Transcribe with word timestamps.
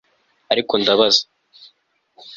Ariko 0.51 0.73
ndabaza 0.81 1.23